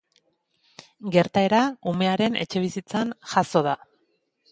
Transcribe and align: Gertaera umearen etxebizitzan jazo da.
Gertaera 1.15 1.59
umearen 1.91 2.39
etxebizitzan 2.45 3.13
jazo 3.35 3.63
da. 3.69 3.77